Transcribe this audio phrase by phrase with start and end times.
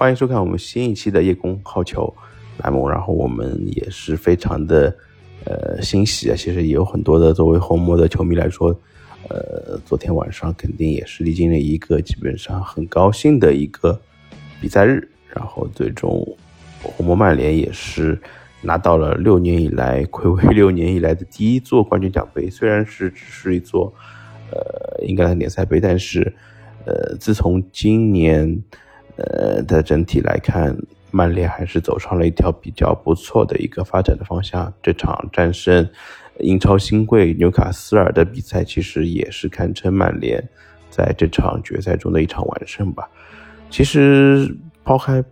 [0.00, 2.10] 欢迎收看我们新一期的叶公好球
[2.62, 2.88] 栏目。
[2.88, 4.96] 然后我们也是非常的
[5.44, 8.74] 呃欣喜啊，其实也有很多的作为红魔的球迷来说，
[9.28, 14.00] 呃，昨天晚上肯定也是历经了一个基本上很高兴的一个
[14.58, 15.06] 比赛日。
[15.34, 16.26] 然后最终
[16.82, 18.18] 红魔曼联也是
[18.62, 23.92] 拿到了六年以来暌违六年以来的第一座冠军奖杯，虽然是只是一座
[24.50, 26.34] 呃英格兰联赛杯，但是。
[26.86, 28.58] 呃，自从今年，
[29.20, 30.76] 呃的整体来看，
[31.10, 34.72] 曼联还是走上了一条比较不错的一个发展的方向。
[34.82, 35.88] 这场战胜
[36.38, 40.42] 英超新贵纽卡斯尔的比赛，其实也是堪称曼联
[40.88, 43.08] 在这场决赛中的一场完胜吧。
[43.68, 45.22] 其实抛开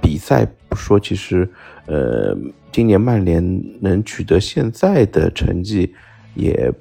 [0.00, 1.48] 比赛不说，其实
[1.86, 2.36] 呃，
[2.72, 5.94] 今年曼联能取得现在的成绩，
[6.34, 6.72] 也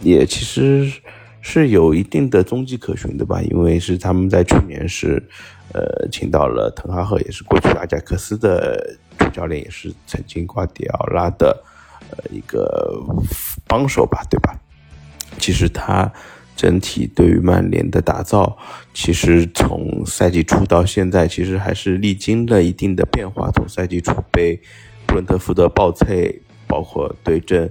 [0.00, 1.00] 也其实。
[1.40, 5.22] 是有一定的踪迹可循的吧，因为是他们在去年是，
[5.72, 11.62] 呃，请到了滕哈赫，也是过去阿贾克斯的主教练，也是曾经瓜迪奥拉的，
[12.10, 12.92] 呃，一个
[13.66, 14.58] 帮手吧，对吧？
[15.38, 16.12] 其实他
[16.56, 18.58] 整体对于曼联的打造，
[18.92, 23.50] 其实从赛季初到现在，其实还是历经了一定的变化。
[23.52, 24.60] 从赛季初被
[25.06, 27.70] 布伦特福德爆脆，包括对阵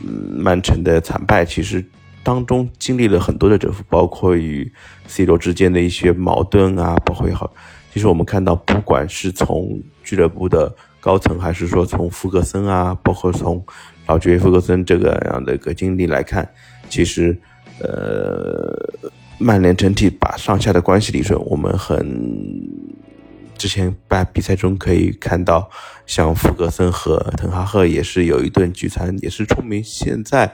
[0.00, 1.84] 曼城的惨败，其实。
[2.22, 4.70] 当中经历了很多的折服，包括与
[5.06, 7.50] C 罗之间的一些矛盾啊，包括也好，
[7.92, 13.64] 其实我们看到，不管是从俱乐部的高层，还是说从福格森啊，包括从
[14.06, 16.46] 老爵爷福格森这个样的一个经历来看，
[16.90, 17.36] 其实，
[17.80, 18.76] 呃，
[19.38, 22.06] 曼联整体把上下的关系理顺，我们很
[23.56, 25.70] 之前在比赛中可以看到，
[26.04, 30.44] 像福格森和滕哈赫也是有一顿聚餐，也是说明现在，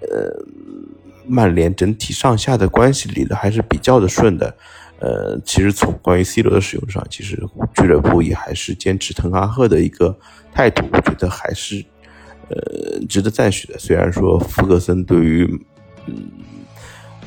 [0.00, 0.44] 呃。
[1.26, 4.56] 曼联整体上下的关系理的还是比较的顺的，
[4.98, 7.42] 呃，其实从关于 C 罗的使用上，其实
[7.74, 10.18] 俱乐部也还是坚持滕哈赫的一个
[10.52, 11.84] 态度，我觉得还是
[12.48, 13.78] 呃值得赞许的。
[13.78, 15.48] 虽然说福格森对于
[16.06, 16.28] 嗯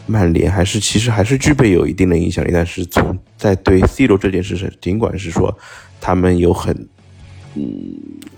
[0.06, 5.58] 曼联还是其实还是具备有一定的影响力，但是从在对 C 罗这件事上，尽管是说
[6.00, 6.88] 他们有很
[7.56, 7.96] 嗯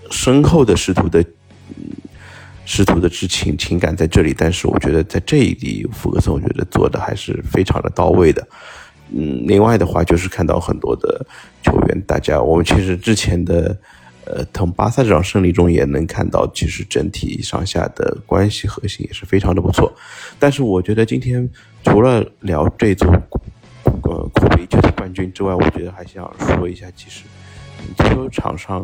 [0.10, 1.22] 深厚的师徒的
[1.70, 1.92] 嗯。
[2.72, 8.48] 师徒的知情情感在这里，但是我觉得在这一里，福格森我觉得做的还是非常的到位的。
[9.12, 11.26] 嗯，另外的话就是看到很多的
[11.64, 13.76] 球员，大家我们其实之前的
[14.26, 19.92] 呃，从巴萨这场胜利中也能看到，其实整体上下的关系核心也是非常的不错。
[20.38, 21.50] 但是我觉得今天
[21.84, 23.08] 除了聊这组
[24.04, 27.24] 呃苦比球的冠军之外，我觉得还想说一下，其实
[27.98, 28.82] 足球场上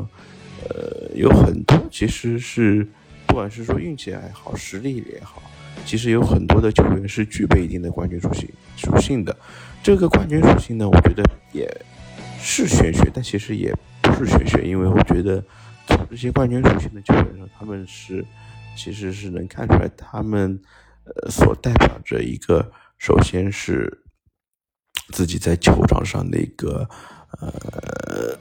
[0.68, 2.88] 呃有很多其实是。
[3.36, 5.44] 不管是说运气也好，实力也好，
[5.86, 8.48] 其实有很多的球员是具备一定的冠军属性
[8.78, 9.38] 属性的。
[9.84, 11.70] 这个冠军属性呢，我觉得也
[12.40, 15.44] 是玄学，但其实也不是玄学，因为我觉得
[15.86, 18.26] 从这些冠军属性的球员上，他们是
[18.78, 20.58] 其实是能看出来，他们
[21.04, 24.02] 呃所代表着一个，首先是
[25.12, 26.88] 自己在球场上的一个
[27.42, 28.40] 呃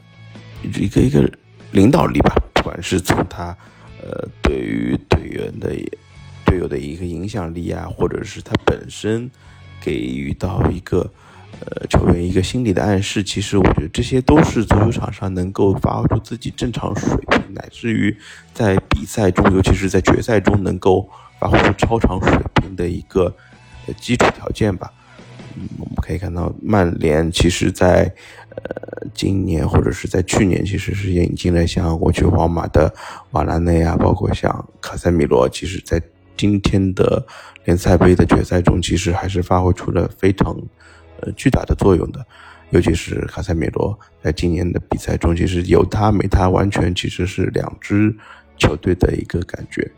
[0.62, 1.28] 一个一个
[1.72, 3.58] 领导力吧，不管是从他。
[4.04, 5.70] 呃，对于队员的
[6.44, 9.30] 队友的一个影响力啊，或者是他本身
[9.80, 11.10] 给予到一个
[11.60, 18.14] 呃球员一个心理的暗示，其实我觉得这些都是足球场上能够发挥出自己正常水平，乃至于
[18.52, 21.08] 在比赛中，尤其是在决赛中能够
[21.40, 23.34] 发挥出超常水平的一个
[23.96, 24.92] 基础条件吧。
[25.56, 28.12] 嗯，我们可以看到曼联其实，在
[28.50, 32.92] 呃今年或者是在去年，其实是引进了像过去皇马的
[33.32, 36.00] 瓦拉内啊，包括像卡塞米罗，其实在
[36.36, 37.24] 今天的
[37.64, 40.56] 联赛杯的决赛中，其实还是发挥出了非常
[41.20, 42.24] 呃巨大的作用的。
[42.70, 48.14] 尤其是卡塞米罗在今年的比赛中，其实有他没他，完全其实是两支
[48.56, 49.90] 球队的一个感觉。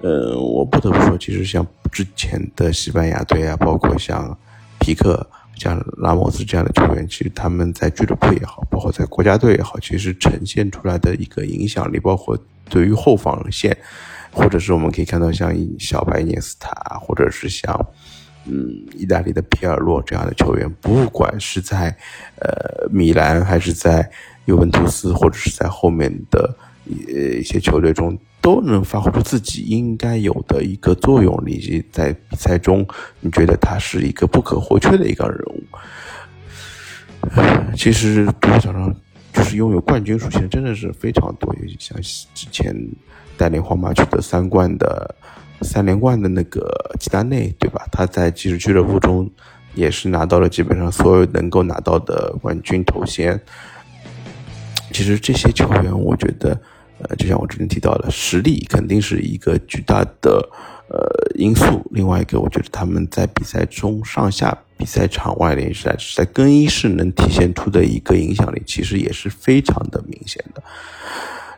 [0.00, 4.36] 呃，我不得不说，其实像之前的西班牙队啊，包括像。
[4.78, 12.38] 皮克像拉莫斯这样的球员，其实他们在俱乐部也好，包括在国家队也好，其实呈现出来的一个影响力，包括
[12.68, 13.76] 对于后防线，
[14.30, 17.74] 或者是我们可以看到像小白涅斯塔，或者是像
[18.44, 21.96] 嗯意大利的皮尔洛这样的球员，不管是在
[22.38, 24.08] 呃米兰还是在
[24.44, 26.54] 尤文图斯，或者是在后面的
[27.08, 28.16] 呃一些球队中。
[28.46, 32.86] 都能发挥出自己应该有的一个作用，以及在比赛中，
[33.18, 35.64] 你觉得他是一个不可或缺的一个人物。
[37.74, 38.94] 其实足球场上
[39.32, 42.00] 就是拥有冠军属性真的是非常多，尤其像
[42.34, 42.72] 之前
[43.36, 45.12] 带领皇马取得三冠的
[45.62, 46.70] 三连冠的那个
[47.00, 47.84] 吉达内，对吧？
[47.90, 49.28] 他在其实俱乐部中
[49.74, 53.40] 也是拿到了基本上所有能够拿到的冠军头衔。
[54.92, 56.56] 其实这些球员，我觉得，
[57.08, 60.48] 呃，就像我之前提到的，实力肯定是一个巨大的
[60.88, 60.98] 呃
[61.34, 61.82] 因素。
[61.90, 70.62] 另外一个，我觉得他们在比赛中上下比赛场外联赛在更衣室能体现出的一个影响力，其实也是非常的明显的。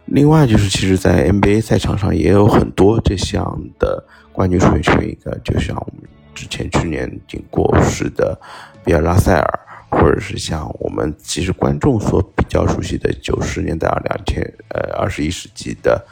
[0.06, 4.02] 另外就是，其实，在 NBA 赛场上也有很多这项的
[4.32, 8.38] 冠军数据球员，一个就像我们之前去年已经过世的
[8.84, 9.60] 比尔拉塞尔。
[9.90, 16.04] 或者是像我们其实观众所较熟悉的九十年代、两千呃二十一世纪的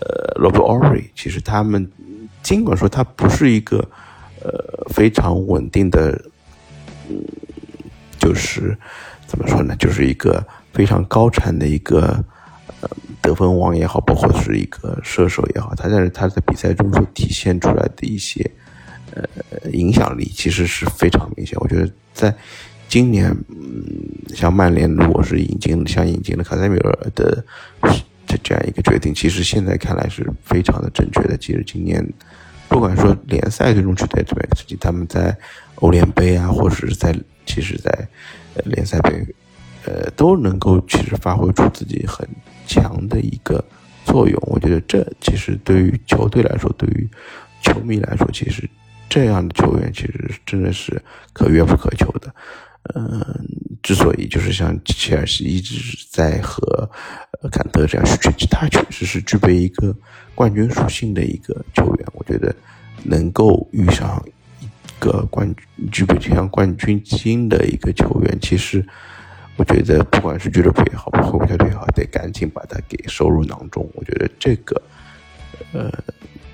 [0.00, 1.90] 呃 Rob Ory，其实他们
[2.42, 3.78] 尽管说他不是一个
[4.42, 6.20] 呃非常稳定的，
[7.08, 7.22] 嗯，
[8.18, 8.76] 就是
[9.26, 12.24] 怎么说呢，就是一个非常高产的一个
[12.80, 12.88] 呃
[13.20, 18.50] 得分王也好，包括是一个射手也好，他但是他在比赛中所体现出来的一些
[19.14, 21.56] 呃影响力，其实是非常明显。
[21.60, 22.34] 我觉得在
[22.88, 23.94] 今年，嗯，
[24.42, 27.44] 像曼联如果是引进像引进了卡塞米尔的
[28.26, 31.36] 这这样一个决定，其实现在看来是非常的正确的。
[31.36, 32.04] 其实今年，
[32.68, 35.36] 不管说联赛最终取得这么一个成绩，他们在
[35.76, 37.14] 欧联杯啊，或者是在
[37.46, 38.08] 其实，在
[38.64, 39.24] 联赛杯，
[39.84, 42.28] 呃，都能够其实发挥出自己很
[42.66, 43.64] 强的一个
[44.04, 44.42] 作用。
[44.46, 47.08] 我觉得这其实对于球队来说，对于
[47.62, 48.68] 球迷来说，其实
[49.08, 51.00] 这样的球员其实真的是
[51.32, 52.34] 可遇不可求的。
[52.96, 53.22] 嗯，
[53.92, 56.90] 之所以就是像切尔西一直在和
[57.50, 59.94] 坎特这样去取他确实是具备一个
[60.34, 62.06] 冠军属性的一个球员。
[62.14, 62.54] 我觉得
[63.02, 64.24] 能够遇上
[64.60, 64.66] 一
[64.98, 68.82] 个冠军具备这样冠军基因的一个球员，其实
[69.56, 73.86] 我觉得不管是俱乐部也好，包括国家队也好，得赶紧把他给收入囊中。
[73.92, 74.80] 我觉得这个
[75.74, 75.92] 呃，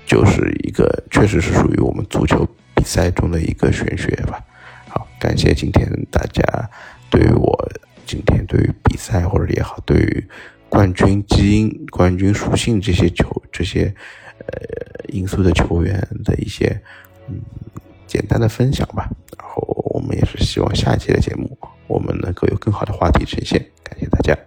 [0.05, 2.45] 就是一个确实是属于我们足球
[2.75, 4.43] 比赛中的一个玄学吧。
[4.89, 6.43] 好，感谢今天大家
[7.09, 7.71] 对于我
[8.05, 10.27] 今天对于比赛或者也好，对于
[10.69, 13.93] 冠军基因、冠军属性这些球这些
[14.39, 16.67] 呃因素的球员的一些
[17.27, 17.39] 嗯
[18.05, 19.09] 简单的分享吧。
[19.37, 19.61] 然后
[19.93, 21.57] 我们也是希望下一期的节目
[21.87, 23.59] 我们能够有更好的话题呈现。
[23.83, 24.37] 感谢大家。